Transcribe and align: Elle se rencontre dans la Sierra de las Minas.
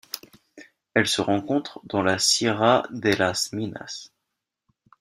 Elle 0.95 1.05
se 1.07 1.21
rencontre 1.21 1.79
dans 1.83 2.01
la 2.01 2.17
Sierra 2.17 2.81
de 2.89 3.11
las 3.11 3.53
Minas. 3.53 4.07